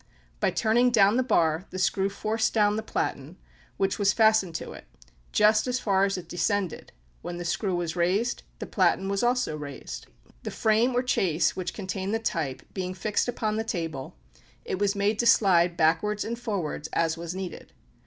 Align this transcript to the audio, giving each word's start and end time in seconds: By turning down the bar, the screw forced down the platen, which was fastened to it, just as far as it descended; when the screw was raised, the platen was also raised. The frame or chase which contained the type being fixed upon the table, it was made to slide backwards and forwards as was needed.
By 0.39 0.49
turning 0.49 0.89
down 0.89 1.15
the 1.17 1.21
bar, 1.21 1.67
the 1.69 1.77
screw 1.77 2.09
forced 2.09 2.55
down 2.55 2.75
the 2.75 2.81
platen, 2.81 3.37
which 3.77 3.99
was 3.99 4.13
fastened 4.13 4.55
to 4.55 4.71
it, 4.71 4.85
just 5.31 5.67
as 5.67 5.79
far 5.79 6.05
as 6.05 6.17
it 6.17 6.27
descended; 6.27 6.91
when 7.21 7.37
the 7.37 7.45
screw 7.45 7.75
was 7.75 7.95
raised, 7.95 8.41
the 8.57 8.65
platen 8.65 9.09
was 9.09 9.21
also 9.21 9.55
raised. 9.55 10.07
The 10.41 10.49
frame 10.49 10.95
or 10.95 11.03
chase 11.03 11.55
which 11.55 11.75
contained 11.75 12.15
the 12.15 12.19
type 12.19 12.63
being 12.73 12.95
fixed 12.95 13.27
upon 13.27 13.57
the 13.57 13.63
table, 13.63 14.15
it 14.65 14.79
was 14.79 14.95
made 14.95 15.19
to 15.19 15.27
slide 15.27 15.77
backwards 15.77 16.23
and 16.25 16.39
forwards 16.39 16.89
as 16.93 17.15
was 17.15 17.35
needed. 17.35 17.71